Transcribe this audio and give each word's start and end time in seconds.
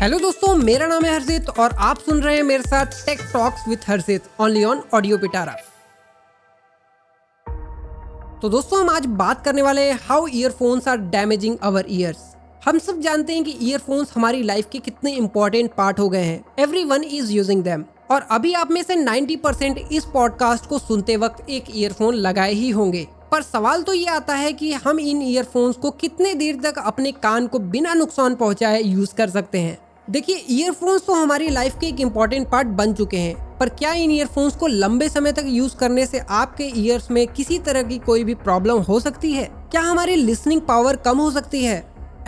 Hello 0.00 0.18
दोस्तों, 0.18 0.54
मेरा 0.56 0.86
नाम 0.86 1.04
है 1.04 1.12
हर्षित 1.12 1.48
और 1.50 1.70
आप 1.78 1.98
सुन 1.98 2.20
रहे 2.22 2.36
हैं 2.36 2.42
मेरे 2.42 2.62
साथ 2.62 2.86
tech 3.06 3.20
talks 3.32 3.66
with 3.68 3.80
Harshit 3.86 4.28
only 4.40 4.62
on 4.64 4.80
audio 4.94 5.18
Pitara 5.18 5.52
तो 8.42 8.48
दोस्तों, 8.48 8.80
हम 8.80 8.90
आज 8.90 9.06
बात 9.06 9.44
करने 9.44 9.62
वाले 9.62 9.82
हैं 9.82 9.98
how 10.02 10.26
earphones 10.26 10.88
are 10.88 10.96
damaging 10.96 11.56
our 11.62 11.86
ears 11.88 12.22
हम 12.64 12.78
सब 12.78 13.00
जानते 13.00 13.34
हैं 13.34 13.44
कि 13.44 13.56
ईयरफोन्स 13.62 14.12
हमारी 14.14 14.42
लाइफ 14.42 14.68
के 14.72 14.78
कितने 14.78 15.12
इंपॉर्टेंट 15.12 15.70
पार्ट 15.74 15.98
हो 15.98 16.08
गए 16.08 16.24
हैं। 16.24 16.44
Every 16.58 16.84
one 16.84 17.04
is 17.04 17.32
using 17.32 17.62
them 17.62 17.84
और 18.10 18.26
अभी 18.30 18.52
आप 18.52 18.70
में 18.70 18.82
से 18.82 18.96
90 18.96 19.36
परसेंट 19.36 19.78
इस 19.92 20.04
पॉडकास्ट 20.04 20.66
को 20.66 20.78
सुनते 20.78 21.16
वक्त 21.16 21.50
एक 21.50 21.64
ईयरफोन 21.74 22.14
लगाए 22.14 22.52
ही 22.52 22.70
होंगे। 22.70 23.06
पर 23.32 23.42
सवाल 23.42 23.82
तो 23.82 23.92
ये 23.92 24.06
आता 24.06 24.34
है 24.34 24.52
कि 24.52 24.72
हम 24.74 25.00
इन 25.00 25.22
ईयरफोन्स 25.22 25.76
को 25.76 25.90
कितने 25.90 26.34
देर 26.34 26.60
तक 26.62 26.78
अपने 26.78 27.12
कान 27.12 27.46
को 27.46 27.58
बिना 27.58 27.94
नुकसान 27.94 28.34
पहुँचाए 28.34 28.82
यूज़ 28.82 29.14
कर 29.14 29.30
सकते 29.30 29.58
हैं? 29.58 29.78
देखिए 30.10 30.36
ईयरफोन्स 30.50 31.04
तो 31.06 31.14
हमारी 31.14 31.48
लाइफ 31.48 31.74
के 31.80 31.86
एक 31.86 32.00
इंपॉर्टेंट 32.00 32.48
पार्ट 32.50 32.68
बन 32.68 32.92
चुके 32.94 33.16
हैं, 33.16 33.34
पर 33.58 33.68
क्या 33.70 33.92
इन 33.94 34.10
ईयरफोन्स 34.10 34.56
को 34.56 34.66
लंबे 34.66 35.08
समय 35.08 35.32
तक 35.32 35.44
यूज़ 35.46 35.76
करने 35.76 36.06
से 36.06 36.18
आपके 36.18 36.64
ईयर्स 36.76 37.10
में 37.10 37.26
किसी 37.26 37.58
तरह 37.58 37.82
की 37.82 37.98
कोई 37.98 38.24
भी 38.24 38.34
प्रॉब्लम 38.36 38.78
हो 38.80 38.98
सकती 39.00 39.32
है? 39.32 39.44
क्या 39.70 39.80
हमारी 39.80 40.16
लिसनिंग 40.16 40.60
पावर 40.60 40.96
कम 40.96 41.18
हो 41.18 41.30
सकती 41.30 41.62
है? 41.64 41.78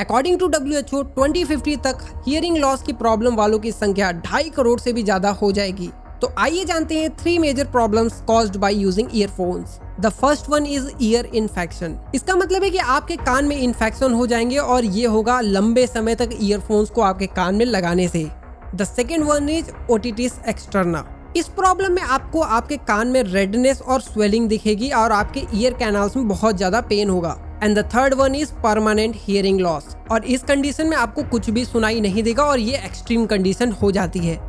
According 0.00 0.38
to 0.38 0.46
W 0.48 0.78
H 0.78 0.94
O 0.94 1.02
twenty 1.04 1.44
fifty 1.44 1.76
तक 1.78 2.04
हियरिंग 2.28 2.56
लॉस 2.56 2.82
की 2.82 2.92
प्रॉब्लम 2.94 3.36
वालों 3.36 3.58
की 3.58 3.72
संख्या 3.72 4.12
ढाई 4.20 4.50
करोड़ 4.50 4.78
से 4.80 4.92
भी 4.92 5.02
ज़्यादा 5.02 5.30
हो 5.32 5.50
जाएगी। 5.52 5.90
तो 6.22 6.30
आइए 6.38 6.64
जानते 6.64 6.98
हैं 6.98 7.08
three 7.16 7.38
major 7.38 7.66
problems 7.66 8.20
caused 8.22 8.56
by 8.56 8.74
using 8.74 9.08
earphones 9.14 9.78
the 10.00 10.08
first 10.10 10.48
one 10.50 10.66
is 10.66 10.88
ear 11.02 11.26
infection 11.34 11.96
इसका 12.14 12.34
मतलब 12.36 12.64
है 12.64 12.68
कि 12.70 12.78
आपके 12.78 13.16
कान 13.18 13.44
में 13.44 13.56
इन्फेक्शन 13.56 14.12
हो 14.14 14.26
जाएँगे 14.26 14.58
और 14.58 14.84
ये 14.84 15.06
होगा 15.06 15.40
लंबे 15.40 15.86
समय 15.86 16.14
तक 16.14 16.36
ईयरफोन्स 16.40 16.90
को 16.90 17.02
आपके 17.02 17.26
कान 17.28 17.54
में 17.54 17.64
लगाने 17.66 18.06
से। 18.08 18.24
The 18.74 18.84
second 18.84 19.24
one 19.24 19.48
is 19.48 19.70
otitis 19.90 20.38
externa 20.48 21.04
इस 21.36 21.48
प्रॉब्लम 21.48 21.92
में 21.92 22.02
आपको 22.02 22.40
आपके 22.40 22.76
कान 22.84 23.08
में 23.08 23.22
रेडनेस 23.22 23.82
और 23.82 24.00
स्वेलिंग 24.00 24.48
दिखेगी 24.48 24.90
और 24.92 25.12
आपके 25.12 25.42
ईयर 25.54 25.74
कैनाल्स 25.74 26.16
में 26.16 26.28
बहुत 26.28 26.56
ज़्यादा 26.56 26.80
पेन 26.82 27.10
होगा। 27.10 27.36
And 27.62 27.78
the 27.78 27.84
third 27.94 28.14
one 28.14 28.34
is 28.34 28.52
permanent 28.62 29.16
hearing 29.18 29.60
loss 29.60 29.96
और 30.10 30.24
इस 30.26 30.42
कंडीशन 30.44 30.86
में 30.86 30.96
आपको 30.96 31.22
कुछ 31.30 31.50
भी 31.50 31.64
सुनाई 31.64 32.00
नहीं 32.00 32.22
देगा 32.22 32.44
और 32.44 32.58
ये 32.60 32.84
एक्सट्रीम 32.84 33.26
कंडीशन 33.26 33.72
हो 33.72 33.92
जाती 33.92 34.18
है। 34.18 34.40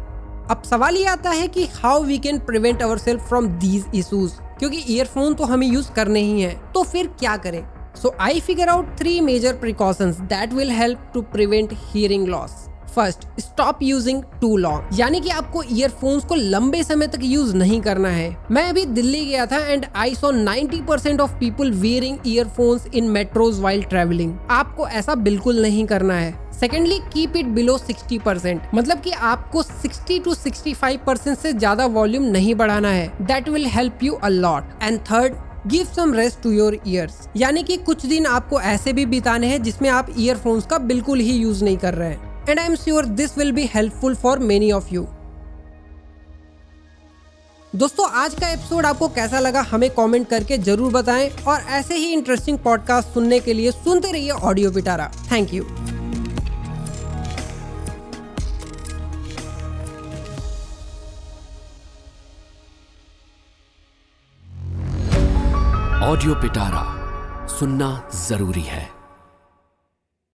अब 0.51 0.63
सवाल 0.63 0.95
ये 0.97 1.05
आता 1.05 1.29
है 1.29 1.47
कि 1.47 1.65
how 1.73 2.01
we 2.03 2.17
can 2.17 2.39
prevent 2.39 2.81
ourself 2.97 3.27
from 3.27 3.47
these 3.59 3.85
issues 3.95 4.31
क्योंकि 4.59 4.83
ईयरफोन 4.89 5.33
तो 5.33 5.43
हमें 5.43 5.67
यूज़ 5.67 5.91
करने 5.91 6.19
ही 6.19 6.41
है। 6.41 6.53
तो 6.73 6.83
फिर 6.83 7.07
क्या 7.19 7.35
करें? 7.37 7.63
So 7.95 8.13
I 8.19 8.39
figure 8.39 8.69
out 8.69 8.97
three 8.99 9.19
major 9.21 9.53
precautions 9.53 10.19
that 10.31 10.53
will 10.53 10.71
help 10.71 11.09
to 11.13 11.21
prevent 11.21 11.73
hearing 11.73 12.27
loss 12.27 12.62
first 12.95 13.27
stop 13.39 13.79
using 13.83 14.21
too 14.41 14.55
long 14.57 14.99
यानी 14.99 15.19
कि 15.19 15.29
आपको 15.31 15.63
ईयरफोन्स 15.65 16.25
को 16.25 16.35
लंबे 16.35 16.83
समय 16.83 17.07
तक 17.07 17.19
यूज़ 17.23 17.55
नहीं 17.55 17.79
करना 17.81 18.09
है। 18.09 18.35
मैं 18.51 18.63
अभी 18.69 18.85
दिल्ली 18.87 19.25
गया 19.25 19.45
था 19.45 19.57
and 19.65 19.85
I 19.95 20.15
saw 20.15 20.31
90 20.35 20.81
percent 20.87 21.21
of 21.21 21.35
people 21.39 21.71
wearing 21.73 22.17
earphones 22.27 22.87
in 22.93 23.09
metros 23.11 23.59
while 23.59 23.83
travelling 23.85 24.33
आपको 24.51 24.87
ऐसा 24.89 25.15
बिल्कुल 25.17 25.61
नहीं 25.61 25.85
करना 25.85 26.13
है। 26.13 26.31
Secondly 26.53 26.97
keep 27.13 27.37
it 27.37 27.45
below 27.53 27.77
60 27.79 28.19
percent 28.21 28.61
मतलब 28.73 28.99
कि 29.01 29.11
आपको 29.11 29.63
60 29.63 30.19
टू 30.23 30.35
65 30.35 30.97
परसेंट 31.05 31.37
से 31.37 31.53
ज़्यादा 31.53 31.85
वॉल्यूम 31.95 32.23
नहीं 32.25 32.55
बढ़ाना 32.55 32.89
है। 32.89 33.07
That 33.21 33.49
will 33.49 33.65
help 33.67 34.03
you 34.03 34.13
a lot 34.23 34.83
and 34.83 34.99
third 35.01 35.35
give 35.67 35.85
some 35.85 36.13
rest 36.13 36.41
to 36.43 36.51
your 36.51 36.77
ears 36.87 37.27
यानी 37.37 37.63
कि 37.63 37.77
कुछ 37.79 38.05
दिन 38.05 38.25
आपको 38.25 38.59
ऐसे 38.61 38.93
भी 38.93 39.05
बिताने 39.05 39.47
हैं 39.47 39.61
जिसमें 39.63 39.89
आप 39.89 40.13
ईयरफोन्स 40.17 40.65
का 40.65 40.77
बिल्कुल 40.79 41.19
ही 41.19 41.33
यूज़ 41.33 41.63
नहीं 41.63 41.77
कर 41.77 41.93
रहे 41.93 42.09
हैं। 42.09 42.32
And 42.49 42.59
I 42.59 42.65
am 42.65 42.75
sure 42.75 43.05
this 43.05 43.37
will 43.37 43.51
be 43.51 43.65
helpful 43.73 44.15
for 44.15 44.39
many 44.39 44.71
of 44.71 44.93
you 44.93 45.07
दोस्तों, 47.73 48.09
आज 48.11 48.33
का 48.33 48.47
एपिसोड 48.49 48.85
आपको 48.85 49.07
कैसा 49.09 49.39
लगा, 49.39 49.61
हमें 49.61 49.89
कमेंट 49.89 50.27
करके 50.29 50.57
ज़रूर 50.57 50.91
बताएँ 50.93 51.29
और 51.47 51.61
ऐसे 51.77 51.95
ही 51.95 52.11
इंटरेस्टिंग 52.13 52.57
पॉडकास्ट 52.59 53.13
सुनने 53.13 53.39
के 53.39 53.53
लिए 53.53 53.71
सुनते 53.71 54.11
रहिए 54.11 54.31
audio 54.31 54.71
Pitara 54.71 55.11
thank 55.31 55.53
you 55.53 55.63
audio 66.03 66.35
Pitara 66.35 66.83
सुनना 67.49 67.89
ज़रूरी 68.27 68.61
है। 68.61 69.02